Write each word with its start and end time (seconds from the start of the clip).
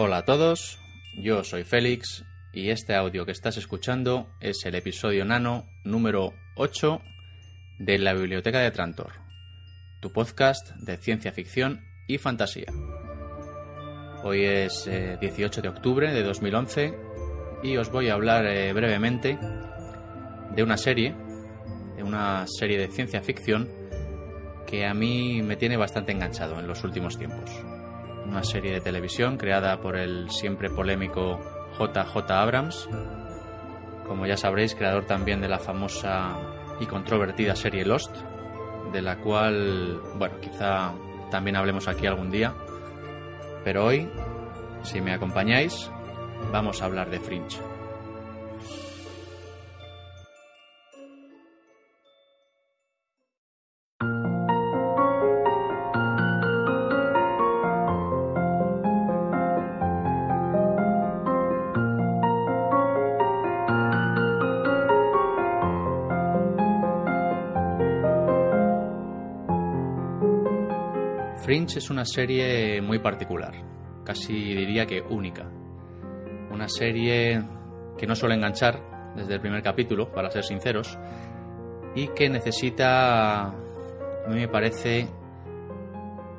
Hola 0.00 0.18
a 0.18 0.24
todos, 0.24 0.78
yo 1.16 1.42
soy 1.42 1.64
Félix 1.64 2.24
y 2.52 2.70
este 2.70 2.94
audio 2.94 3.26
que 3.26 3.32
estás 3.32 3.56
escuchando 3.56 4.28
es 4.38 4.64
el 4.64 4.76
episodio 4.76 5.24
nano 5.24 5.66
número 5.82 6.34
8 6.54 7.00
de 7.80 7.98
la 7.98 8.14
Biblioteca 8.14 8.60
de 8.60 8.70
Trantor, 8.70 9.14
tu 10.00 10.12
podcast 10.12 10.70
de 10.76 10.98
ciencia 10.98 11.32
ficción 11.32 11.80
y 12.06 12.18
fantasía. 12.18 12.72
Hoy 14.22 14.44
es 14.44 14.88
18 15.20 15.58
eh, 15.58 15.62
de 15.62 15.68
octubre 15.68 16.14
de 16.14 16.22
2011 16.22 16.94
y 17.64 17.76
os 17.76 17.90
voy 17.90 18.08
a 18.08 18.14
hablar 18.14 18.46
eh, 18.46 18.72
brevemente 18.72 19.36
de 20.54 20.62
una 20.62 20.76
serie, 20.76 21.16
de 21.96 22.04
una 22.04 22.46
serie 22.46 22.78
de 22.78 22.86
ciencia 22.86 23.20
ficción 23.20 23.68
que 24.64 24.86
a 24.86 24.94
mí 24.94 25.42
me 25.42 25.56
tiene 25.56 25.76
bastante 25.76 26.12
enganchado 26.12 26.60
en 26.60 26.68
los 26.68 26.84
últimos 26.84 27.18
tiempos 27.18 27.50
una 28.28 28.44
serie 28.44 28.72
de 28.72 28.80
televisión 28.80 29.36
creada 29.36 29.80
por 29.80 29.96
el 29.96 30.30
siempre 30.30 30.68
polémico 30.68 31.40
JJ 31.78 32.30
Abrams, 32.30 32.88
como 34.06 34.26
ya 34.26 34.36
sabréis, 34.36 34.74
creador 34.74 35.06
también 35.06 35.40
de 35.40 35.48
la 35.48 35.58
famosa 35.58 36.36
y 36.80 36.86
controvertida 36.86 37.56
serie 37.56 37.84
Lost, 37.84 38.14
de 38.92 39.02
la 39.02 39.16
cual, 39.18 40.00
bueno, 40.16 40.36
quizá 40.40 40.92
también 41.30 41.56
hablemos 41.56 41.88
aquí 41.88 42.06
algún 42.06 42.30
día, 42.30 42.54
pero 43.64 43.86
hoy, 43.86 44.08
si 44.82 45.00
me 45.00 45.12
acompañáis, 45.12 45.90
vamos 46.52 46.80
a 46.80 46.86
hablar 46.86 47.10
de 47.10 47.20
Fringe. 47.20 47.67
Fringe 71.48 71.78
es 71.78 71.88
una 71.88 72.04
serie 72.04 72.82
muy 72.82 72.98
particular, 72.98 73.54
casi 74.04 74.34
diría 74.34 74.84
que 74.84 75.00
única. 75.00 75.50
Una 76.50 76.68
serie 76.68 77.42
que 77.96 78.06
no 78.06 78.14
suele 78.14 78.34
enganchar 78.34 79.14
desde 79.16 79.32
el 79.32 79.40
primer 79.40 79.62
capítulo, 79.62 80.12
para 80.12 80.30
ser 80.30 80.44
sinceros, 80.44 80.98
y 81.94 82.08
que 82.08 82.28
necesita, 82.28 83.44
a 83.44 84.28
mí 84.28 84.34
me 84.34 84.48
parece, 84.48 85.08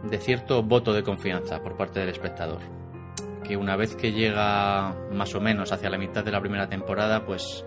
de 0.04 0.18
cierto 0.20 0.62
voto 0.62 0.94
de 0.94 1.02
confianza 1.02 1.60
por 1.64 1.76
parte 1.76 2.02
del 2.02 2.10
espectador. 2.10 2.62
Que 3.44 3.58
una 3.58 3.76
vez 3.76 3.96
que 3.96 4.12
llega 4.12 4.94
más 5.12 5.34
o 5.34 5.42
menos 5.42 5.72
hacia 5.72 5.90
la 5.90 5.98
mitad 5.98 6.24
de 6.24 6.34
la 6.34 6.40
primera 6.40 6.70
temporada, 6.70 7.26
pues 7.26 7.66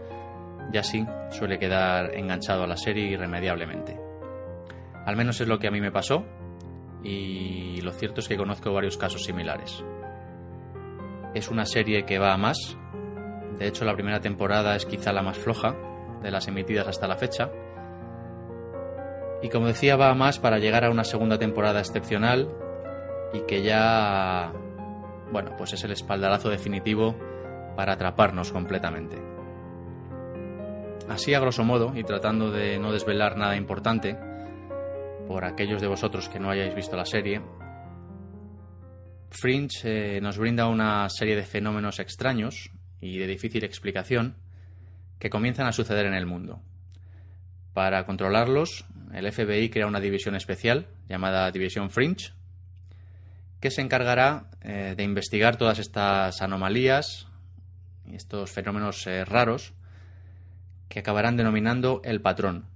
ya 0.72 0.84
sí 0.84 1.05
suele 1.31 1.59
quedar 1.59 2.15
enganchado 2.15 2.62
a 2.62 2.69
la 2.69 2.77
serie 2.77 3.11
irremediablemente. 3.11 3.99
Al 5.05 5.16
menos 5.16 5.41
es 5.41 5.49
lo 5.49 5.59
que 5.59 5.66
a 5.66 5.72
mí 5.72 5.81
me 5.81 5.91
pasó 5.91 6.25
y 7.03 7.81
lo 7.81 7.93
cierto 7.93 8.21
es 8.21 8.29
que 8.29 8.37
conozco 8.37 8.73
varios 8.73 8.97
casos 8.97 9.25
similares. 9.25 9.85
Es 11.35 11.49
una 11.49 11.65
serie 11.65 12.05
que 12.05 12.19
va 12.19 12.33
a 12.33 12.37
más, 12.37 12.77
de 13.59 13.67
hecho 13.67 13.85
la 13.85 13.95
primera 13.95 14.21
temporada 14.21 14.77
es 14.77 14.87
quizá 14.87 15.13
la 15.13 15.23
más 15.23 15.39
floja 15.39 15.75
de 16.23 16.31
las 16.31 16.47
emitidas 16.49 16.87
hasta 16.87 17.09
la 17.09 17.17
fecha, 17.17 17.51
y 19.43 19.49
como 19.49 19.67
decía 19.67 19.97
va 19.97 20.11
a 20.11 20.15
más 20.15 20.39
para 20.39 20.59
llegar 20.59 20.85
a 20.85 20.91
una 20.91 21.05
segunda 21.05 21.39
temporada 21.39 21.81
excepcional 21.81 22.49
y 23.33 23.41
que 23.41 23.63
ya, 23.63 24.53
bueno, 25.33 25.53
pues 25.59 25.73
es 25.73 25.83
el 25.83 25.91
espaldarazo 25.91 26.49
definitivo 26.49 27.17
para 27.77 27.95
atraparnos 27.95 28.53
completamente. 28.53 29.17
Así 31.09 31.34
a 31.34 31.41
grosso 31.41 31.65
modo, 31.65 31.93
y 31.97 32.05
tratando 32.05 32.53
de 32.53 32.79
no 32.79 32.93
desvelar 32.93 33.37
nada 33.37 33.57
importante, 33.57 34.17
por 35.32 35.47
aquellos 35.47 35.81
de 35.81 35.88
vosotros 35.88 36.28
que 36.28 36.38
no 36.38 36.50
hayáis 36.50 36.75
visto 36.75 36.94
la 36.94 37.06
serie, 37.06 37.41
Fringe 39.31 40.16
eh, 40.16 40.20
nos 40.20 40.37
brinda 40.37 40.66
una 40.66 41.09
serie 41.09 41.34
de 41.34 41.43
fenómenos 41.43 42.00
extraños 42.00 42.70
y 43.00 43.16
de 43.16 43.26
difícil 43.26 43.65
explicación 43.65 44.37
que 45.19 45.31
comienzan 45.31 45.66
a 45.66 45.72
suceder 45.72 46.04
en 46.04 46.12
el 46.12 46.26
mundo. 46.26 46.60
Para 47.72 48.04
controlarlos, 48.04 48.84
el 49.15 49.32
FBI 49.32 49.71
crea 49.71 49.87
una 49.87 50.00
división 50.00 50.37
especial 50.37 50.88
llamada 51.09 51.50
División 51.50 51.88
Fringe, 51.88 52.34
que 53.59 53.71
se 53.71 53.81
encargará 53.81 54.50
eh, 54.60 54.92
de 54.94 55.03
investigar 55.03 55.56
todas 55.56 55.78
estas 55.78 56.42
anomalías 56.42 57.26
y 58.04 58.16
estos 58.16 58.50
fenómenos 58.50 59.06
eh, 59.06 59.25
raros 59.25 59.72
que 60.91 60.98
acabarán 60.98 61.38
denominando 61.38 62.03
el 62.04 62.21
patrón, 62.21 62.66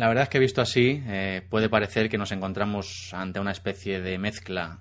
la 0.00 0.08
verdad 0.08 0.22
es 0.22 0.28
que 0.30 0.38
visto 0.38 0.62
así, 0.62 1.02
eh, 1.08 1.42
puede 1.50 1.68
parecer 1.68 2.08
que 2.08 2.16
nos 2.16 2.32
encontramos 2.32 3.12
ante 3.12 3.38
una 3.38 3.50
especie 3.50 4.00
de 4.00 4.16
mezcla 4.16 4.78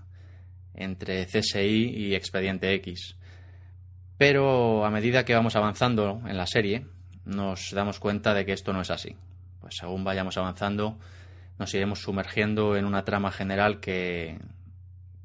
entre 0.74 1.25
CSI 1.25 1.90
y 1.94 2.16
Expediente 2.16 2.74
X. 2.75 3.18
Pero 4.18 4.85
a 4.85 4.90
medida 4.90 5.25
que 5.25 5.34
vamos 5.35 5.57
avanzando 5.57 6.22
en 6.25 6.38
la 6.38 6.47
serie, 6.47 6.85
nos 7.25 7.72
damos 7.72 8.00
cuenta 8.00 8.34
de 8.34 8.46
que 8.46 8.53
esto 8.53 8.72
no 8.72 8.80
es 8.80 8.91
así. 8.91 9.18
Pues 9.59 9.75
según 9.75 10.06
vayamos 10.06 10.38
avanzando, 10.38 10.97
nos 11.57 11.74
iremos 11.74 12.00
sumergiendo 12.00 12.78
en 12.78 12.86
una 12.86 13.03
trama 13.03 13.30
general 13.30 13.81
que, 13.81 14.40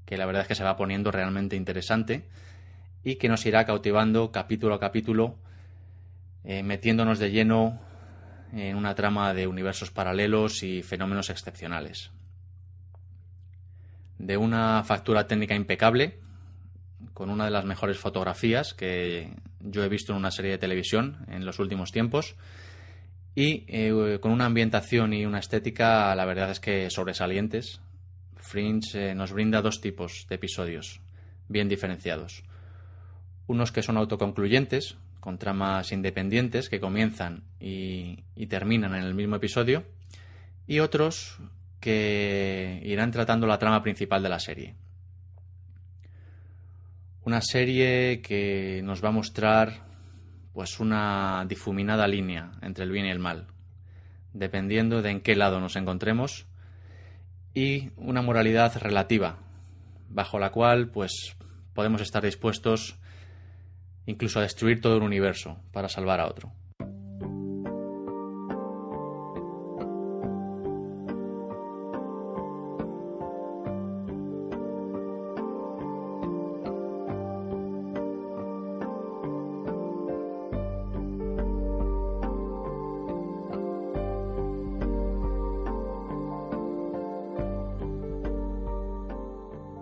que 0.06 0.16
la 0.16 0.26
verdad 0.26 0.42
es 0.42 0.48
que 0.48 0.56
se 0.56 0.64
va 0.64 0.76
poniendo 0.76 1.12
realmente 1.12 1.54
interesante 1.54 2.26
y 3.04 3.14
que 3.14 3.28
nos 3.28 3.46
irá 3.46 3.64
cautivando 3.64 4.32
capítulo 4.32 4.74
a 4.74 4.80
capítulo, 4.80 5.38
eh, 6.42 6.64
metiéndonos 6.64 7.20
de 7.20 7.30
lleno 7.30 7.93
en 8.54 8.76
una 8.76 8.94
trama 8.94 9.34
de 9.34 9.46
universos 9.46 9.90
paralelos 9.90 10.62
y 10.62 10.82
fenómenos 10.82 11.30
excepcionales. 11.30 12.10
De 14.18 14.36
una 14.36 14.84
factura 14.84 15.26
técnica 15.26 15.54
impecable, 15.54 16.18
con 17.12 17.30
una 17.30 17.44
de 17.46 17.50
las 17.50 17.64
mejores 17.64 17.98
fotografías 17.98 18.74
que 18.74 19.34
yo 19.60 19.82
he 19.82 19.88
visto 19.88 20.12
en 20.12 20.18
una 20.18 20.30
serie 20.30 20.52
de 20.52 20.58
televisión 20.58 21.26
en 21.28 21.44
los 21.44 21.58
últimos 21.58 21.90
tiempos, 21.90 22.36
y 23.34 23.64
eh, 23.66 24.18
con 24.20 24.30
una 24.30 24.46
ambientación 24.46 25.12
y 25.12 25.26
una 25.26 25.40
estética, 25.40 26.14
la 26.14 26.24
verdad 26.24 26.50
es 26.50 26.60
que 26.60 26.88
sobresalientes. 26.90 27.80
Fringe 28.36 29.10
eh, 29.10 29.14
nos 29.14 29.32
brinda 29.32 29.62
dos 29.62 29.80
tipos 29.80 30.26
de 30.28 30.36
episodios 30.36 31.00
bien 31.48 31.68
diferenciados. 31.68 32.44
Unos 33.46 33.72
que 33.72 33.82
son 33.82 33.96
autoconcluyentes, 33.96 34.96
con 35.24 35.38
tramas 35.38 35.90
independientes 35.90 36.68
que 36.68 36.80
comienzan 36.80 37.44
y, 37.58 38.24
terminan 38.46 38.94
en 38.94 39.04
el 39.04 39.14
mismo 39.14 39.36
episodio, 39.36 39.86
y 40.66 40.80
otros 40.80 41.38
que 41.80 42.82
irán 42.84 43.10
tratando 43.10 43.46
la 43.46 43.58
trama 43.58 43.82
principal 43.82 44.22
de 44.22 44.28
la 44.28 44.38
serie. 44.38 44.74
Una 47.24 47.40
serie 47.40 48.20
que 48.20 48.82
nos 48.84 49.02
va 49.02 49.08
a 49.08 49.12
mostrar 49.12 49.86
pues 50.52 50.78
una 50.78 51.46
difuminada 51.48 52.06
línea 52.06 52.52
entre 52.60 52.84
el 52.84 52.90
bien 52.90 53.06
y 53.06 53.10
el 53.10 53.18
mal, 53.18 53.46
dependiendo 54.34 55.00
de 55.00 55.08
en 55.08 55.20
qué 55.22 55.36
lado 55.36 55.58
nos 55.58 55.76
encontremos, 55.76 56.44
y 57.54 57.92
una 57.96 58.20
moralidad 58.20 58.76
relativa, 58.76 59.38
bajo 60.10 60.38
la 60.38 60.52
cual 60.52 60.90
pues 60.90 61.34
podemos 61.72 62.02
estar 62.02 62.22
dispuestos 62.22 62.98
incluso 64.06 64.38
a 64.38 64.42
destruir 64.42 64.80
todo 64.80 64.96
un 64.96 65.02
universo 65.02 65.58
para 65.72 65.88
salvar 65.88 66.20
a 66.20 66.26
otro. 66.26 66.52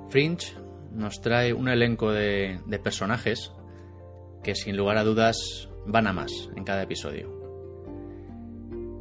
Fringe 0.08 0.54
nos 0.90 1.22
trae 1.22 1.54
un 1.54 1.68
elenco 1.68 2.12
de, 2.12 2.60
de 2.66 2.78
personajes 2.78 3.50
que 4.42 4.54
sin 4.54 4.76
lugar 4.76 4.96
a 4.96 5.04
dudas 5.04 5.68
van 5.86 6.06
a 6.06 6.12
más 6.12 6.50
en 6.56 6.64
cada 6.64 6.82
episodio. 6.82 7.42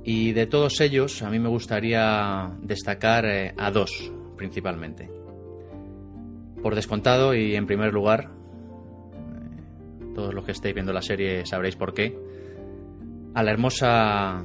Y 0.04 0.32
de 0.32 0.48
todos 0.48 0.82
ellos, 0.82 1.22
a 1.22 1.30
mí 1.30 1.40
me 1.40 1.50
gustaría 1.50 2.52
destacar 2.62 3.26
eh, 3.26 3.54
a 3.58 3.70
dos 3.72 4.12
principalmente. 4.36 5.12
Por 6.64 6.74
descontado 6.74 7.36
y 7.36 7.56
en 7.56 7.68
primer 7.68 7.94
lugar, 7.94 8.32
eh, 9.14 10.14
todos 10.16 10.34
los 10.34 10.46
que 10.46 10.52
estéis 10.52 10.74
viendo 10.74 10.94
la 10.94 11.04
serie 11.04 11.46
sabréis 11.46 11.76
por 11.76 11.94
qué, 11.94 12.18
a 13.36 13.44
la 13.44 13.52
hermosa 13.52 14.44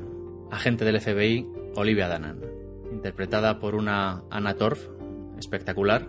agente 0.51 0.85
del 0.85 1.01
FBI, 1.01 1.47
Olivia 1.77 2.09
Danan, 2.09 2.41
interpretada 2.93 3.59
por 3.59 3.75
una 3.75 4.23
Anna 4.31 4.55
Torf 4.55 4.87
espectacular, 5.39 6.09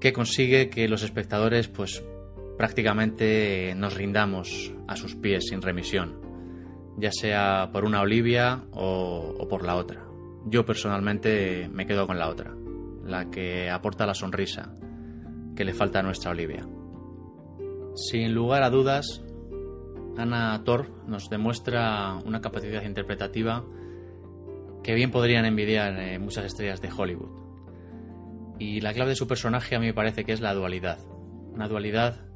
que 0.00 0.12
consigue 0.12 0.70
que 0.70 0.88
los 0.88 1.02
espectadores 1.02 1.68
pues 1.68 2.04
prácticamente 2.56 3.74
nos 3.76 3.94
rindamos 3.94 4.74
a 4.86 4.96
sus 4.96 5.16
pies 5.16 5.46
sin 5.48 5.62
remisión, 5.62 6.20
ya 6.98 7.10
sea 7.12 7.70
por 7.72 7.84
una 7.84 8.00
Olivia 8.00 8.64
o, 8.72 9.46
por 9.48 9.64
la 9.64 9.76
otra. 9.76 10.04
Yo 10.46 10.64
personalmente 10.64 11.68
me 11.72 11.86
quedo 11.86 12.06
con 12.06 12.18
la 12.18 12.28
otra, 12.28 12.54
la 13.04 13.30
que 13.30 13.70
aporta 13.70 14.06
la 14.06 14.14
sonrisa 14.14 14.74
que 15.56 15.64
le 15.64 15.74
falta 15.74 16.00
a 16.00 16.02
nuestra 16.02 16.30
Olivia. 16.30 16.66
Sin 17.94 18.34
lugar 18.34 18.62
a 18.62 18.70
dudas, 18.70 19.22
Ana 20.16 20.62
Thor 20.64 20.88
nos 21.06 21.28
demuestra 21.28 22.14
una 22.24 22.40
capacidad 22.40 22.82
interpretativa 22.82 23.64
que 24.82 24.94
bien 24.94 25.10
podrían 25.10 25.44
envidiar 25.44 25.98
eh, 26.00 26.18
muchas 26.18 26.46
estrellas 26.46 26.80
de 26.80 26.90
Hollywood. 26.90 27.30
Y 28.58 28.80
la 28.80 28.92
clave 28.92 29.10
de 29.10 29.16
su 29.16 29.26
personaje 29.26 29.76
a 29.76 29.78
mí 29.78 29.86
me 29.86 29.94
parece 29.94 30.24
que 30.24 30.32
es 30.32 30.40
la 30.40 30.54
dualidad. 30.54 30.98
Una 31.52 31.68
dualidad 31.68 32.31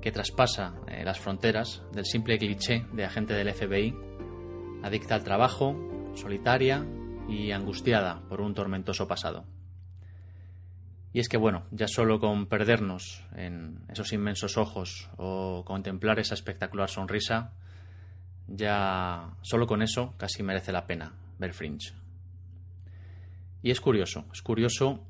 que 0.00 0.12
traspasa 0.12 0.74
eh, 0.88 1.04
las 1.04 1.18
fronteras 1.18 1.82
del 1.92 2.04
simple 2.04 2.38
cliché 2.38 2.86
de 2.92 3.04
agente 3.04 3.34
del 3.34 3.52
FBI, 3.52 3.94
adicta 4.82 5.14
al 5.14 5.24
trabajo, 5.24 5.76
solitaria 6.14 6.86
y 7.28 7.52
angustiada 7.52 8.22
por 8.28 8.40
un 8.40 8.54
tormentoso 8.54 9.06
pasado. 9.06 9.44
Y 11.12 11.20
es 11.20 11.28
que 11.28 11.36
bueno, 11.36 11.64
ya 11.70 11.88
solo 11.88 12.20
con 12.20 12.46
perdernos 12.46 13.24
en 13.34 13.80
esos 13.88 14.12
inmensos 14.12 14.56
ojos 14.56 15.10
o 15.16 15.64
contemplar 15.64 16.20
esa 16.20 16.34
espectacular 16.34 16.88
sonrisa, 16.88 17.52
ya 18.46 19.34
solo 19.42 19.66
con 19.66 19.82
eso 19.82 20.14
casi 20.18 20.42
merece 20.42 20.72
la 20.72 20.86
pena 20.86 21.14
ver 21.38 21.52
Fringe. 21.52 21.92
Y 23.62 23.70
es 23.70 23.80
curioso, 23.80 24.24
es 24.32 24.40
curioso 24.40 25.04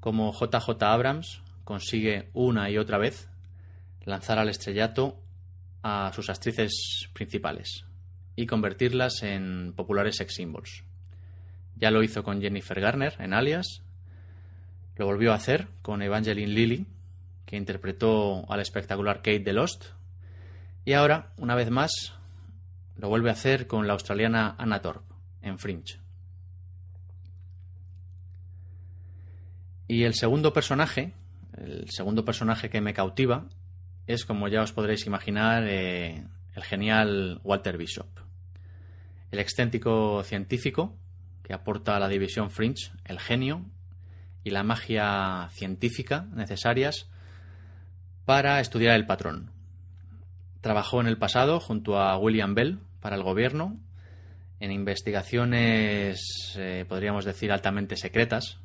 cómo 0.00 0.32
JJ 0.32 0.82
Abrams 0.82 1.42
consigue 1.64 2.30
una 2.34 2.70
y 2.70 2.78
otra 2.78 2.98
vez 2.98 3.28
lanzar 4.06 4.38
al 4.38 4.48
estrellato 4.48 5.20
a 5.82 6.10
sus 6.14 6.30
actrices 6.30 7.10
principales 7.12 7.84
y 8.34 8.46
convertirlas 8.46 9.22
en 9.22 9.74
populares 9.76 10.16
sex 10.16 10.34
symbols. 10.34 10.84
Ya 11.76 11.90
lo 11.90 12.02
hizo 12.02 12.24
con 12.24 12.40
Jennifer 12.40 12.80
Garner 12.80 13.14
en 13.18 13.34
Alias, 13.34 13.82
lo 14.96 15.04
volvió 15.04 15.32
a 15.32 15.36
hacer 15.36 15.68
con 15.82 16.00
Evangeline 16.00 16.54
Lilly, 16.54 16.86
que 17.44 17.56
interpretó 17.56 18.50
al 18.50 18.60
espectacular 18.60 19.18
Kate 19.18 19.40
de 19.40 19.52
Lost, 19.52 19.84
y 20.84 20.92
ahora, 20.92 21.32
una 21.36 21.54
vez 21.54 21.70
más, 21.70 22.14
lo 22.96 23.08
vuelve 23.08 23.30
a 23.30 23.34
hacer 23.34 23.66
con 23.66 23.86
la 23.86 23.92
australiana 23.92 24.54
Anna 24.56 24.80
Thorpe 24.80 25.14
en 25.42 25.58
Fringe. 25.58 25.98
Y 29.88 30.04
el 30.04 30.14
segundo 30.14 30.52
personaje, 30.52 31.12
el 31.56 31.90
segundo 31.90 32.24
personaje 32.24 32.70
que 32.70 32.80
me 32.80 32.94
cautiva, 32.94 33.46
es, 34.06 34.24
como 34.24 34.48
ya 34.48 34.62
os 34.62 34.72
podréis 34.72 35.06
imaginar, 35.06 35.64
eh, 35.66 36.24
el 36.54 36.62
genial 36.62 37.40
Walter 37.44 37.76
Bishop. 37.76 38.08
El 39.30 39.38
excéntrico 39.38 40.22
científico 40.22 40.96
que 41.42 41.52
aporta 41.52 41.96
a 41.96 42.00
la 42.00 42.08
división 42.08 42.50
Fringe 42.50 42.90
el 43.04 43.20
genio 43.20 43.64
y 44.42 44.50
la 44.50 44.62
magia 44.62 45.48
científica 45.52 46.26
necesarias 46.34 47.08
para 48.24 48.60
estudiar 48.60 48.96
el 48.96 49.06
patrón. 49.06 49.50
Trabajó 50.60 51.00
en 51.00 51.06
el 51.06 51.18
pasado 51.18 51.60
junto 51.60 52.00
a 52.00 52.16
William 52.18 52.54
Bell 52.54 52.80
para 53.00 53.16
el 53.16 53.22
gobierno 53.22 53.78
en 54.58 54.72
investigaciones, 54.72 56.54
eh, 56.56 56.84
podríamos 56.88 57.24
decir, 57.24 57.52
altamente 57.52 57.96
secretas. 57.96 58.58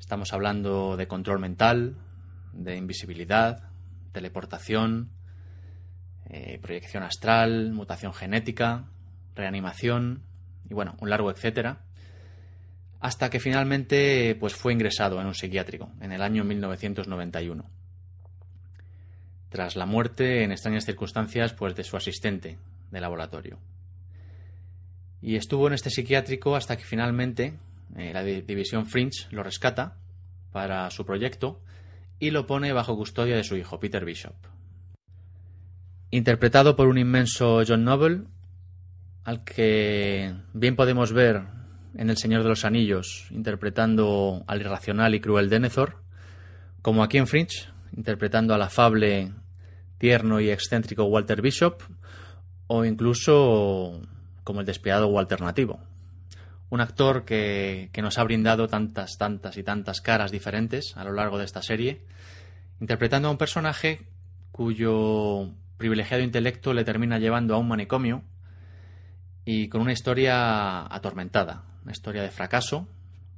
Estamos 0.00 0.32
hablando 0.32 0.96
de 0.96 1.06
control 1.06 1.38
mental, 1.38 1.96
de 2.52 2.76
invisibilidad, 2.76 3.71
teleportación, 4.12 5.10
eh, 6.26 6.58
proyección 6.62 7.02
astral, 7.02 7.72
mutación 7.72 8.14
genética, 8.14 8.84
reanimación 9.34 10.22
y 10.68 10.74
bueno, 10.74 10.96
un 11.00 11.10
largo 11.10 11.30
etcétera, 11.30 11.82
hasta 13.00 13.30
que 13.30 13.40
finalmente 13.40 14.36
pues 14.38 14.54
fue 14.54 14.72
ingresado 14.72 15.20
en 15.20 15.26
un 15.26 15.34
psiquiátrico 15.34 15.90
en 16.00 16.12
el 16.12 16.22
año 16.22 16.44
1991. 16.44 17.68
Tras 19.48 19.76
la 19.76 19.86
muerte 19.86 20.44
en 20.44 20.52
extrañas 20.52 20.86
circunstancias 20.86 21.52
pues 21.52 21.74
de 21.74 21.84
su 21.84 21.96
asistente 21.96 22.58
de 22.90 23.00
laboratorio. 23.00 23.58
Y 25.20 25.36
estuvo 25.36 25.66
en 25.66 25.74
este 25.74 25.90
psiquiátrico 25.90 26.56
hasta 26.56 26.76
que 26.76 26.84
finalmente 26.84 27.58
eh, 27.96 28.12
la 28.12 28.22
división 28.22 28.86
Fringe 28.86 29.26
lo 29.30 29.42
rescata 29.42 29.96
para 30.52 30.88
su 30.90 31.04
proyecto 31.04 31.60
y 32.22 32.30
lo 32.30 32.46
pone 32.46 32.72
bajo 32.72 32.96
custodia 32.96 33.34
de 33.34 33.42
su 33.42 33.56
hijo, 33.56 33.80
Peter 33.80 34.04
Bishop. 34.04 34.36
Interpretado 36.12 36.76
por 36.76 36.86
un 36.86 36.96
inmenso 36.96 37.62
John 37.66 37.82
Noble, 37.82 38.22
al 39.24 39.42
que 39.42 40.32
bien 40.52 40.76
podemos 40.76 41.12
ver 41.12 41.42
en 41.96 42.10
El 42.10 42.16
Señor 42.16 42.44
de 42.44 42.50
los 42.50 42.64
Anillos, 42.64 43.26
interpretando 43.32 44.44
al 44.46 44.60
irracional 44.60 45.16
y 45.16 45.20
cruel 45.20 45.50
Denethor, 45.50 45.96
como 46.80 47.02
aquí 47.02 47.18
en 47.18 47.26
Fringe, 47.26 47.68
interpretando 47.96 48.54
al 48.54 48.62
afable, 48.62 49.32
tierno 49.98 50.38
y 50.38 50.48
excéntrico 50.48 51.02
Walter 51.06 51.42
Bishop, 51.42 51.82
o 52.68 52.84
incluso 52.84 54.00
como 54.44 54.60
el 54.60 54.66
despiadado 54.66 55.08
Walter 55.08 55.40
Nativo. 55.40 55.80
Un 56.72 56.80
actor 56.80 57.26
que, 57.26 57.90
que, 57.92 58.00
nos 58.00 58.16
ha 58.16 58.24
brindado 58.24 58.66
tantas, 58.66 59.18
tantas 59.18 59.58
y 59.58 59.62
tantas 59.62 60.00
caras 60.00 60.30
diferentes 60.30 60.96
a 60.96 61.04
lo 61.04 61.12
largo 61.12 61.36
de 61.36 61.44
esta 61.44 61.60
serie 61.60 62.00
interpretando 62.80 63.28
a 63.28 63.30
un 63.30 63.38
personaje 63.38 64.08
cuyo 64.50 65.50
privilegiado 65.76 66.22
intelecto 66.22 66.74
le 66.74 66.82
termina 66.82 67.20
llevando 67.20 67.54
a 67.54 67.58
un 67.58 67.68
manicomio 67.68 68.24
y 69.44 69.68
con 69.68 69.82
una 69.82 69.92
historia 69.92 70.82
atormentada, 70.92 71.62
una 71.84 71.92
historia 71.92 72.22
de 72.22 72.32
fracaso 72.32 72.88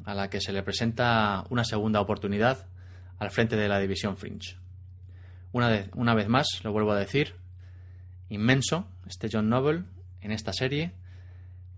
a 0.05 0.15
la 0.15 0.31
que 0.31 0.41
se 0.41 0.53
le 0.55 0.63
presenta 0.63 1.45
una 1.51 1.65
segunda 1.65 2.01
oportunidad 2.01 2.67
al 3.19 3.31
frente 3.31 3.57
de 3.57 3.69
la 3.69 3.79
división 3.81 4.17
Fringe. 4.17 4.57
Una, 5.53 5.89
una 5.95 6.15
vez 6.15 6.29
más, 6.29 6.61
lo 6.63 6.73
vuelvo 6.73 6.93
a 6.93 6.99
decir, 6.99 7.35
inmenso 8.31 8.89
este 9.07 9.29
John 9.31 9.51
Noble 9.51 9.85
en 10.23 10.33
esta 10.33 10.55
serie, 10.55 10.93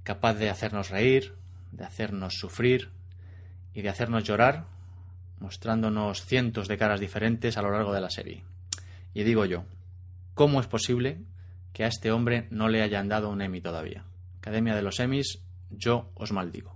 capaz 0.05 0.35
de 0.35 0.51
hacernos 0.51 0.91
reír, 0.91 1.35
de 1.77 1.85
hacernos 1.85 2.35
sufrir 2.35 2.91
y 3.75 3.83
de 3.83 3.89
hacernos 3.89 4.25
llorar 4.25 4.67
mostrándonos 5.39 6.25
cientos 6.25 6.67
de 6.67 6.79
caras 6.79 7.01
diferentes 7.01 7.59
a 7.59 7.63
lo 7.63 7.71
largo 7.71 7.93
de 7.93 8.01
la 8.01 8.11
serie. 8.11 8.43
Y 9.13 9.23
digo 9.25 9.45
yo, 9.45 9.65
¿cómo 10.35 10.61
es 10.61 10.67
posible 10.67 11.21
que 11.73 11.85
a 11.85 11.89
este 11.89 12.11
hombre 12.11 12.49
no 12.51 12.69
le 12.69 12.83
hayan 12.83 13.09
dado 13.09 13.29
un 13.29 13.43
Emmy 13.43 13.61
todavía? 13.61 14.05
Academia 14.39 14.75
de 14.75 14.83
los 14.83 14.99
Emmys, 14.99 15.43
yo 15.71 16.11
os 16.15 16.33
maldigo. 16.33 16.76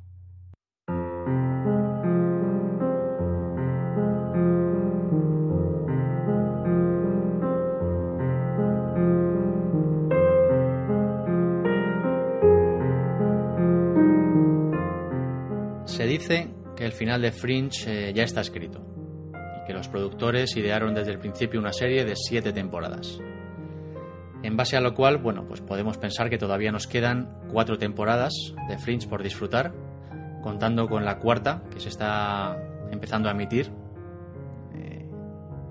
Dice 16.20 16.48
que 16.76 16.84
el 16.84 16.92
final 16.92 17.22
de 17.22 17.32
Fringe 17.32 18.10
eh, 18.10 18.12
ya 18.12 18.24
está 18.24 18.42
escrito 18.42 18.82
y 19.32 19.66
que 19.66 19.72
los 19.72 19.88
productores 19.88 20.54
idearon 20.54 20.94
desde 20.94 21.12
el 21.12 21.18
principio 21.18 21.58
una 21.58 21.72
serie 21.72 22.04
de 22.04 22.14
siete 22.14 22.52
temporadas. 22.52 23.18
En 24.42 24.54
base 24.54 24.76
a 24.76 24.82
lo 24.82 24.94
cual, 24.94 25.16
bueno, 25.16 25.46
pues 25.48 25.62
podemos 25.62 25.96
pensar 25.96 26.28
que 26.28 26.36
todavía 26.36 26.72
nos 26.72 26.86
quedan 26.86 27.38
cuatro 27.50 27.78
temporadas 27.78 28.34
de 28.68 28.76
Fringe 28.76 29.08
por 29.08 29.22
disfrutar, 29.22 29.72
contando 30.42 30.88
con 30.88 31.06
la 31.06 31.18
cuarta 31.18 31.62
que 31.72 31.80
se 31.80 31.88
está 31.88 32.58
empezando 32.90 33.30
a 33.30 33.32
emitir 33.32 33.70
eh, 34.74 35.06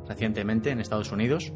recientemente 0.07 0.71
en 0.71 0.79
Estados 0.79 1.11
Unidos. 1.11 1.53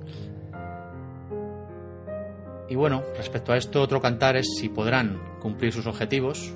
Y 2.69 2.75
bueno, 2.75 3.01
respecto 3.17 3.53
a 3.53 3.57
esto, 3.57 3.81
otro 3.81 3.99
cantar 4.01 4.35
es 4.35 4.47
si 4.59 4.69
podrán 4.69 5.19
cumplir 5.39 5.73
sus 5.73 5.87
objetivos, 5.87 6.53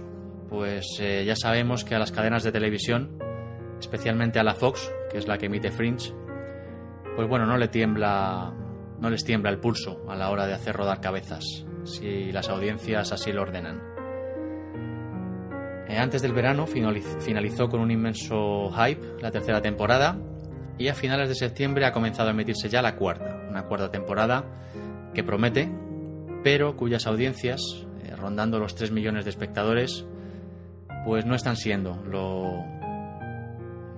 pues 0.50 0.98
eh, 1.00 1.24
ya 1.26 1.36
sabemos 1.36 1.84
que 1.84 1.96
a 1.96 2.00
las 2.00 2.12
cadenas 2.12 2.44
de 2.44 2.52
televisión 2.52 3.18
especialmente 3.80 4.40
a 4.40 4.44
la 4.44 4.56
Fox, 4.56 4.92
que 5.12 5.18
es 5.18 5.28
la 5.28 5.38
que 5.38 5.48
emite 5.48 5.72
Fringe, 5.72 6.14
pues 7.16 7.28
bueno, 7.28 7.46
no 7.46 7.58
le 7.58 7.68
tiembla, 7.68 8.54
no 9.00 9.10
les 9.10 9.24
tiembla 9.24 9.50
el 9.50 9.60
pulso 9.60 10.02
a 10.08 10.16
la 10.16 10.30
hora 10.30 10.48
de 10.48 10.54
hacer 10.54 10.76
rodar 10.76 11.02
cabezas, 11.02 11.66
si 11.84 12.32
las 12.32 12.50
audiencias 12.50 13.12
así 13.12 13.32
lo 13.32 13.44
ordenan. 13.44 13.82
Eh, 15.88 15.98
antes 15.98 16.22
del 16.22 16.34
verano 16.34 16.68
finalizó 16.68 17.70
con 17.70 17.80
un 17.80 17.92
inmenso 17.92 18.70
hype 18.72 19.22
la 19.22 19.32
tercera 19.32 19.62
temporada 19.62 20.20
y 20.78 20.90
a 20.90 20.94
finales 20.94 21.30
de 21.30 21.36
septiembre 21.36 21.86
ha 21.86 21.94
comenzado 21.94 22.30
a 22.30 22.34
emitirse 22.34 22.70
ya 22.70 22.82
la 22.82 22.96
cuarta, 22.96 23.48
una 23.50 23.64
cuarta 23.64 23.90
temporada 23.90 24.44
que 25.14 25.24
promete, 25.24 25.72
pero 26.44 26.76
cuyas 26.76 27.08
audiencias, 27.08 27.62
eh, 28.04 28.16
rondando 28.16 28.60
los 28.60 28.76
3 28.76 28.92
millones 28.92 29.24
de 29.24 29.32
espectadores, 29.32 30.06
pues 31.06 31.26
no 31.26 31.36
están 31.36 31.56
siendo 31.56 31.96
lo, 32.04 32.66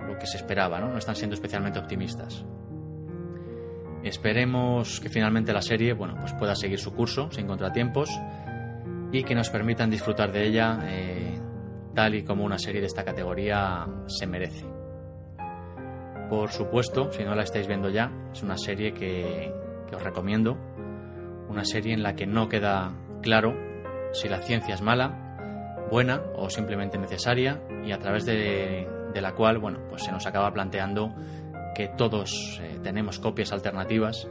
lo 0.06 0.18
que 0.18 0.26
se 0.26 0.36
esperaba, 0.36 0.80
¿no? 0.80 0.88
no 0.88 0.98
están 0.98 1.16
siendo 1.16 1.34
especialmente 1.34 1.78
optimistas. 1.78 2.44
Esperemos 4.02 5.00
que 5.00 5.10
finalmente 5.10 5.52
la 5.52 5.62
serie 5.62 5.92
bueno, 5.92 6.16
pues 6.18 6.32
pueda 6.32 6.54
seguir 6.54 6.78
su 6.78 6.94
curso 6.94 7.30
sin 7.30 7.46
contratiempos 7.46 8.10
y 9.12 9.24
que 9.24 9.34
nos 9.34 9.50
permitan 9.50 9.90
disfrutar 9.90 10.32
de 10.32 10.46
ella 10.46 10.78
eh, 10.84 11.38
tal 11.94 12.14
y 12.14 12.22
como 12.22 12.44
una 12.44 12.58
serie 12.58 12.80
de 12.80 12.86
esta 12.86 13.04
categoría 13.04 13.86
se 14.06 14.26
merece. 14.26 14.66
Por 16.28 16.50
supuesto, 16.50 17.10
si 17.12 17.24
no 17.24 17.34
la 17.34 17.42
estáis 17.42 17.66
viendo 17.66 17.90
ya, 17.90 18.12
es 18.32 18.42
una 18.42 18.56
serie 18.56 18.94
que, 18.94 19.52
os 19.92 20.02
recomiendo, 20.02 20.56
una 21.48 21.64
serie 21.64 21.92
en 21.92 22.04
la 22.04 22.14
que 22.14 22.26
no 22.26 22.48
queda 22.48 22.92
claro 23.20 23.54
si 24.12 24.28
la 24.28 24.38
ciencia 24.38 24.74
es 24.74 24.80
mala, 24.80 25.29
buena 25.90 26.22
o 26.36 26.48
simplemente 26.50 26.98
necesaria 26.98 27.62
y 27.84 27.92
a 27.92 27.98
través 27.98 28.24
de, 28.24 28.86
la 29.14 29.34
cual 29.34 29.58
bueno, 29.58 29.80
pues 29.88 30.04
se 30.04 30.12
nos 30.12 30.26
acaba 30.26 30.52
planteando 30.52 31.14
que 31.74 31.88
todos 31.88 32.60
eh, 32.62 32.78
tenemos 32.82 33.18
copias 33.18 33.52
alternativas 33.52 34.28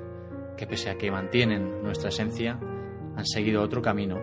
que 0.57 0.67
pese 0.67 0.89
a 0.89 0.97
que 0.97 1.11
mantienen 1.11 1.83
nuestra 1.83 2.09
esencia, 2.09 2.59
han 3.15 3.25
seguido 3.25 3.61
otro 3.61 3.81
camino 3.81 4.19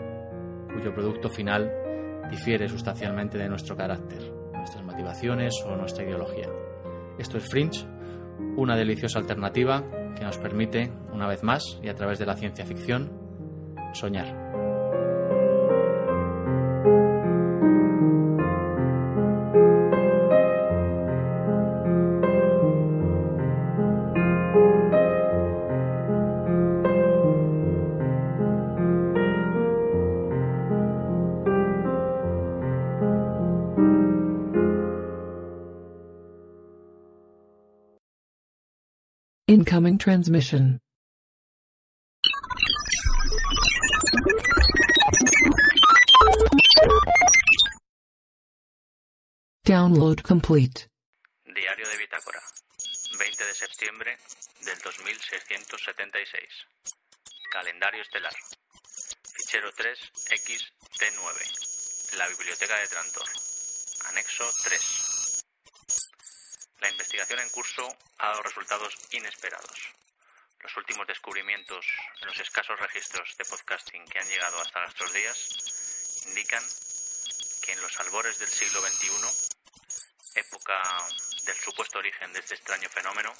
cuyo 0.72 0.92
producto 0.92 1.28
final 1.30 1.72
difiere 2.30 2.68
sustancialmente 2.68 3.38
de 3.38 3.48
nuestro 3.48 3.76
carácter, 3.76 4.32
nuestras 4.52 4.84
motivaciones 4.84 5.54
o 5.66 5.76
nuestra 5.76 6.04
ideología. 6.04 6.48
Esto 7.18 7.38
es 7.38 7.48
Fringe, 7.48 7.86
una 8.56 8.76
deliciosa 8.76 9.18
alternativa 9.18 9.84
que 10.14 10.24
nos 10.24 10.38
permite, 10.38 10.92
una 11.12 11.26
vez 11.26 11.42
más 11.42 11.78
y 11.82 11.88
a 11.88 11.94
través 11.94 12.18
de 12.18 12.26
la 12.26 12.36
ciencia 12.36 12.66
ficción, 12.66 13.10
soñar. 13.92 14.65
Incoming 39.66 39.99
transmission. 39.99 40.78
Download 49.64 50.23
complete. 50.23 50.87
Diario 51.44 51.88
de 51.90 51.96
Bitácora, 51.99 52.40
20 53.18 53.44
de 53.44 53.54
septiembre 53.54 54.16
del 54.64 54.78
2676. 54.78 56.44
Calendario 57.50 58.02
estelar. 58.02 58.37
Fichero 59.35 59.73
3XT9. 59.73 62.18
La 62.18 62.28
Biblioteca 62.28 62.78
de 62.78 62.87
Trantor. 62.87 63.26
Anexo 64.11 64.44
3. 64.62 65.05
La 66.86 66.92
investigación 66.92 67.40
en 67.40 67.50
curso 67.50 67.98
ha 68.18 68.28
dado 68.28 68.42
resultados 68.44 68.96
inesperados. 69.10 69.90
Los 70.60 70.76
últimos 70.76 71.04
descubrimientos 71.08 71.84
en 72.20 72.28
los 72.28 72.38
escasos 72.38 72.78
registros 72.78 73.36
de 73.36 73.44
podcasting 73.44 74.04
que 74.04 74.20
han 74.20 74.28
llegado 74.28 74.60
hasta 74.60 74.82
nuestros 74.82 75.12
días 75.12 75.48
indican 76.26 76.62
que 77.64 77.72
en 77.72 77.80
los 77.80 77.98
albores 77.98 78.38
del 78.38 78.48
siglo 78.48 78.80
XXI, 78.82 79.10
época 80.36 80.80
del 81.44 81.56
supuesto 81.56 81.98
origen 81.98 82.32
de 82.32 82.38
este 82.38 82.54
extraño 82.54 82.88
fenómeno, 82.88 83.34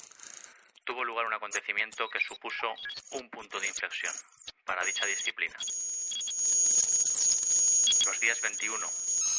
tuvo 0.83 1.05
lugar 1.05 1.25
un 1.25 1.33
acontecimiento 1.33 2.09
que 2.09 2.19
supuso 2.19 2.75
un 3.11 3.29
punto 3.29 3.61
de 3.61 3.67
inflexión 3.69 4.13
para 4.65 4.83
dicha 4.83 5.05
disciplina. 5.05 5.55
Los 8.05 8.19
días 8.19 8.41
21, 8.41 8.91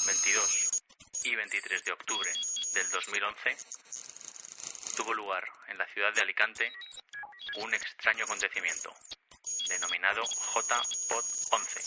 22 0.06 0.68
y 1.24 1.36
23 1.36 1.84
de 1.84 1.92
octubre 1.92 2.32
del 2.72 2.88
2011 2.88 3.56
tuvo 4.99 5.14
lugar 5.14 5.49
en 5.69 5.78
la 5.78 5.87
ciudad 5.87 6.12
de 6.12 6.23
Alicante 6.23 6.73
un 7.59 7.73
extraño 7.73 8.25
acontecimiento, 8.25 8.93
denominado 9.69 10.25
J-Pod 10.25 11.25
11. 11.52 11.81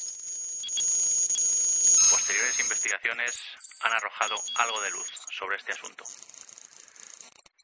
Posteriores 2.09 2.59
investigaciones 2.61 3.37
han 3.81 3.91
arrojado 3.91 4.41
algo 4.55 4.79
de 4.79 4.91
luz 4.91 5.07
sobre 5.29 5.57
este 5.57 5.73
asunto. 5.73 6.05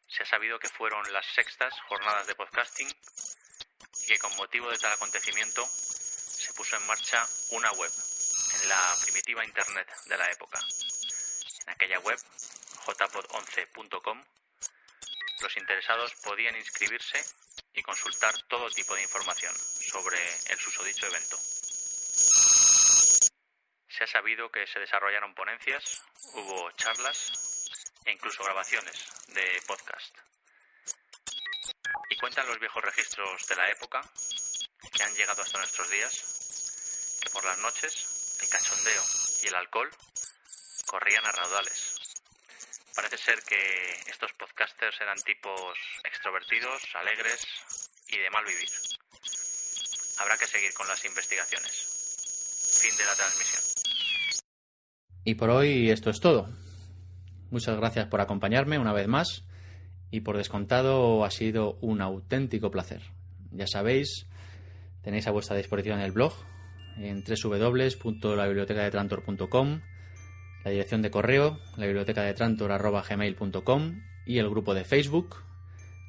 Se 0.10 0.24
ha 0.24 0.26
sabido 0.26 0.60
que 0.60 0.68
fueron 0.68 1.02
las 1.14 1.26
sextas 1.34 1.74
jornadas 1.88 2.28
de 2.28 2.36
podcasting 2.36 2.90
y 4.02 4.06
que 4.06 4.20
con 4.20 4.36
motivo 4.36 4.70
de 4.70 4.80
tal 4.80 4.92
acontecimiento 4.92 5.66
se 5.66 6.54
puso 6.56 6.76
en 6.76 6.86
marcha 6.88 7.26
una 7.52 7.72
web 7.72 7.92
en 8.62 8.68
la 8.68 8.96
primitiva 9.02 9.46
Internet 9.46 9.88
de 10.08 10.18
la 10.18 10.30
época. 10.30 10.60
En 11.62 11.70
aquella 11.70 12.00
web, 12.00 12.20
jpod11.com, 12.86 14.26
los 15.42 15.58
interesados 15.58 16.14
podían 16.24 16.56
inscribirse 16.56 17.24
y 17.74 17.82
consultar 17.84 18.34
todo 18.48 18.70
tipo 18.72 18.96
de 18.96 19.04
información 19.04 19.54
sobre 19.56 20.18
el 20.50 20.60
susodicho 20.60 21.06
evento. 21.08 21.38
Se 23.88 24.04
ha 24.04 24.08
sabido 24.08 24.52
que 24.52 24.66
se 24.68 24.80
desarrollaron 24.80 25.34
ponencias, 25.36 26.02
hubo 26.34 26.72
charlas 26.72 27.92
e 28.06 28.12
incluso 28.12 28.44
grabaciones 28.44 29.06
de 29.28 29.62
podcast. 29.68 30.16
Y 32.10 32.18
cuentan 32.18 32.48
los 32.48 32.60
viejos 32.60 32.84
registros 32.84 33.48
de 33.48 33.56
la 33.56 33.70
época, 33.70 34.02
que 34.94 35.04
han 35.04 35.16
llegado 35.16 35.42
hasta 35.42 35.58
nuestros 35.58 35.90
días, 35.90 37.18
que 37.22 37.30
por 37.30 37.44
las 37.46 37.58
noches 37.60 38.40
el 38.42 38.50
cachondeo 38.50 39.04
y 39.42 39.48
el 39.48 39.56
alcohol 39.56 39.90
corrían 40.86 41.26
a 41.26 41.32
raudales 41.32 41.87
Parece 42.98 43.18
ser 43.18 43.38
que 43.48 43.56
estos 44.10 44.34
podcasters 44.34 45.00
eran 45.00 45.22
tipos 45.22 45.78
extrovertidos, 46.04 46.82
alegres 46.96 47.46
y 48.10 48.18
de 48.18 48.28
mal 48.32 48.44
vivir. 48.44 48.68
Habrá 50.18 50.36
que 50.36 50.48
seguir 50.48 50.74
con 50.74 50.88
las 50.88 51.06
investigaciones. 51.06 52.80
Fin 52.82 52.98
de 52.98 53.06
la 53.06 53.14
transmisión. 53.14 53.62
Y 55.24 55.36
por 55.36 55.52
hoy 55.52 55.92
esto 55.92 56.10
es 56.10 56.20
todo. 56.20 56.50
Muchas 57.52 57.78
gracias 57.78 58.08
por 58.08 58.20
acompañarme 58.20 58.80
una 58.80 58.94
vez 58.94 59.08
más 59.08 59.44
y 60.10 60.22
por 60.22 60.38
descontado 60.38 61.24
ha 61.24 61.30
sido 61.30 61.78
un 61.82 62.02
auténtico 62.02 62.72
placer. 62.72 63.04
Ya 63.52 63.68
sabéis, 63.68 64.26
tenéis 65.04 65.28
a 65.28 65.32
vuestra 65.32 65.56
disposición 65.56 66.00
el 66.00 66.14
blog 66.14 66.34
en 66.98 67.24
www.labibliotecadetrantor.com 67.24 69.82
la 70.68 70.72
dirección 70.72 71.02
de 71.02 71.10
correo, 71.10 71.58
la 71.78 71.86
biblioteca 71.86 72.24
de 72.24 72.34
trantor.gmail.com 72.34 74.02
y 74.26 74.38
el 74.38 74.50
grupo 74.50 74.74
de 74.74 74.84
Facebook, 74.84 75.38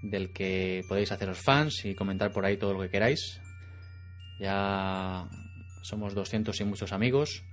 del 0.03 0.33
que 0.33 0.83
podéis 0.89 1.13
haceros 1.13 1.39
fans 1.39 1.85
y 1.85 1.95
comentar 1.95 2.33
por 2.33 2.45
ahí 2.45 2.57
todo 2.57 2.73
lo 2.73 2.81
que 2.81 2.91
queráis. 2.91 3.41
Ya 4.41 5.29
somos 5.83 6.13
200 6.13 6.61
y 6.61 6.65
muchos 6.65 6.93
amigos. 6.93 7.45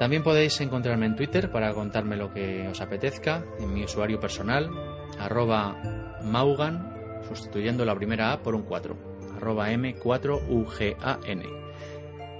También 0.00 0.24
podéis 0.24 0.60
encontrarme 0.60 1.06
en 1.06 1.14
Twitter 1.14 1.52
para 1.52 1.72
contarme 1.74 2.16
lo 2.16 2.34
que 2.34 2.66
os 2.66 2.80
apetezca, 2.80 3.44
en 3.60 3.72
mi 3.72 3.84
usuario 3.84 4.18
personal, 4.18 4.68
arroba 5.16 6.20
maugan, 6.24 7.22
sustituyendo 7.28 7.84
la 7.84 7.94
primera 7.94 8.32
A 8.32 8.42
por 8.42 8.56
un 8.56 8.64
4, 8.64 9.36
arroba 9.36 9.70
m4ugan. 9.70 11.46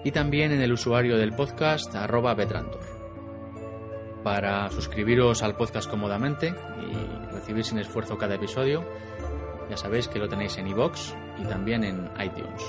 Y 0.03 0.11
también 0.11 0.51
en 0.51 0.61
el 0.61 0.73
usuario 0.73 1.17
del 1.17 1.35
podcast, 1.35 1.95
arroba 1.95 2.35
betrantor 2.35 2.90
para 4.23 4.71
suscribiros 4.71 5.43
al 5.43 5.57
podcast 5.57 5.89
cómodamente 5.89 6.49
y 6.49 7.33
recibir 7.33 7.65
sin 7.65 7.79
esfuerzo 7.79 8.19
cada 8.19 8.35
episodio. 8.35 8.85
Ya 9.69 9.77
sabéis 9.77 10.09
que 10.09 10.19
lo 10.19 10.29
tenéis 10.29 10.59
en 10.59 10.67
iVoox 10.69 11.15
y 11.39 11.45
también 11.45 11.85
en 11.85 12.11
iTunes. 12.23 12.63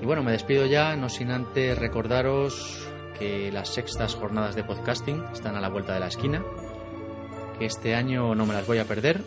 Y 0.00 0.06
bueno, 0.06 0.22
me 0.22 0.32
despido 0.32 0.66
ya, 0.66 0.96
no 0.96 1.08
sin 1.08 1.30
antes 1.30 1.78
recordaros 1.78 2.86
que 3.18 3.50
las 3.50 3.72
sextas 3.72 4.14
jornadas 4.14 4.54
de 4.54 4.64
podcasting 4.64 5.24
están 5.32 5.56
a 5.56 5.60
la 5.60 5.68
vuelta 5.68 5.94
de 5.94 6.00
la 6.00 6.08
esquina. 6.08 6.42
que 7.58 7.64
este 7.64 7.94
año 7.94 8.34
no 8.34 8.44
me 8.44 8.52
las 8.52 8.66
voy 8.66 8.78
a 8.78 8.84
perder 8.84 9.22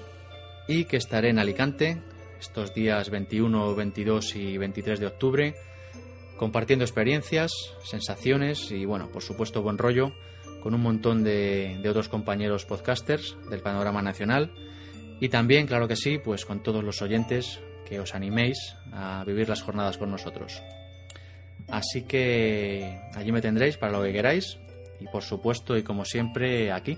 y 0.67 0.85
que 0.85 0.97
estaré 0.97 1.29
en 1.29 1.39
Alicante 1.39 1.99
estos 2.39 2.73
días 2.75 3.09
21, 3.09 3.73
22 3.73 4.35
y 4.35 4.57
23 4.57 4.99
de 4.99 5.07
octubre 5.07 5.55
compartiendo 6.39 6.85
experiencias, 6.85 7.51
sensaciones 7.83 8.71
y 8.71 8.85
bueno, 8.85 9.09
por 9.11 9.21
supuesto 9.21 9.61
buen 9.61 9.77
rollo 9.77 10.13
con 10.61 10.73
un 10.73 10.81
montón 10.81 11.23
de, 11.23 11.81
otros 11.89 12.09
compañeros 12.09 12.65
podcasters 12.65 13.37
del 13.49 13.61
panorama 13.61 14.01
nacional 14.01 14.51
y 15.19 15.29
también, 15.29 15.67
claro 15.67 15.87
que 15.87 15.95
sí, 15.95 16.17
pues 16.17 16.45
con 16.45 16.63
todos 16.63 16.83
los 16.83 17.01
oyentes 17.01 17.59
que 17.85 17.99
os 17.99 18.15
animéis 18.15 18.75
a 18.91 19.23
vivir 19.25 19.49
las 19.49 19.61
jornadas 19.61 19.97
con 19.97 20.11
nosotros. 20.11 20.61
Así 21.69 22.03
que 22.03 23.01
allí 23.13 23.31
me 23.31 23.41
tendréis 23.41 23.77
para 23.77 23.91
lo 23.91 24.03
que 24.03 24.13
queráis 24.13 24.57
y 24.99 25.05
por 25.05 25.23
supuesto 25.23 25.77
y 25.77 25.83
como 25.83 26.05
siempre 26.05 26.71
aquí, 26.71 26.97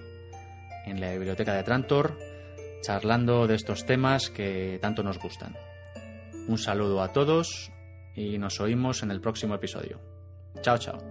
en 0.85 0.99
la 0.99 1.11
biblioteca 1.11 1.53
de 1.53 1.63
Trantor, 1.63 2.17
charlando 2.81 3.47
de 3.47 3.55
estos 3.55 3.85
temas 3.85 4.29
que 4.29 4.79
tanto 4.81 5.03
nos 5.03 5.19
gustan. 5.19 5.55
Un 6.47 6.57
saludo 6.57 7.01
a 7.01 7.11
todos 7.13 7.71
y 8.15 8.37
nos 8.37 8.59
oímos 8.59 9.03
en 9.03 9.11
el 9.11 9.21
próximo 9.21 9.55
episodio. 9.55 9.99
Chao, 10.61 10.77
chao. 10.77 11.10